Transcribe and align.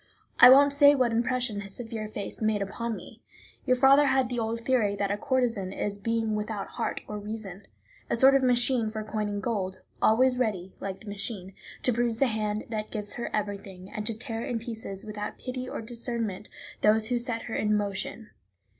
I 0.39 0.49
won't 0.49 0.73
say 0.73 0.95
what 0.95 1.11
impression 1.11 1.61
his 1.61 1.75
severe 1.75 2.07
face 2.07 2.41
made 2.41 2.63
upon 2.63 2.95
me. 2.95 3.21
Your 3.65 3.75
father 3.77 4.07
had 4.07 4.29
the 4.29 4.39
old 4.39 4.61
theory 4.61 4.95
that 4.95 5.11
a 5.11 5.15
courtesan 5.19 5.71
is 5.71 5.97
a 5.97 6.01
being 6.01 6.33
without 6.33 6.69
heart 6.69 7.01
or 7.07 7.19
reason, 7.19 7.67
a 8.09 8.15
sort 8.15 8.33
of 8.33 8.41
machine 8.41 8.89
for 8.89 9.03
coining 9.03 9.41
gold, 9.41 9.83
always 10.01 10.39
ready, 10.39 10.73
like 10.79 11.01
the 11.01 11.07
machine, 11.07 11.53
to 11.83 11.93
bruise 11.93 12.17
the 12.17 12.25
hand 12.25 12.63
that 12.69 12.89
gives 12.89 13.13
her 13.13 13.29
everything, 13.31 13.91
and 13.91 14.07
to 14.07 14.17
tear 14.17 14.43
in 14.43 14.57
pieces, 14.57 15.03
without 15.03 15.37
pity 15.37 15.69
or 15.69 15.83
discernment, 15.83 16.49
those 16.81 17.09
who 17.09 17.19
set 17.19 17.43
her 17.43 17.53
in 17.53 17.77
motion. 17.77 18.31